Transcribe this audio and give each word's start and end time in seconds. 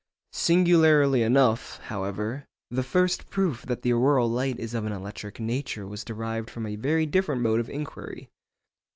Singularly 0.33 1.21
enough, 1.21 1.77
however, 1.83 2.47
the 2.71 2.81
first 2.81 3.29
proof 3.29 3.63
that 3.67 3.83
the 3.83 3.93
auroral 3.93 4.27
light 4.31 4.57
is 4.59 4.73
of 4.73 4.85
an 4.85 4.91
electric 4.91 5.39
nature 5.39 5.85
was 5.85 6.03
derived 6.03 6.49
from 6.49 6.65
a 6.65 6.75
very 6.75 7.05
different 7.05 7.43
mode 7.43 7.59
of 7.59 7.69
inquiry. 7.69 8.31